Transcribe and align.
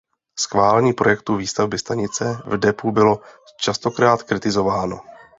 Schválení 0.39 0.93
projektu 0.93 1.35
výstavby 1.35 1.77
stanice 1.79 2.41
v 2.45 2.57
depu 2.57 2.91
bylo 2.91 3.21
častokrát 3.59 4.23
kritizováno. 4.23 5.01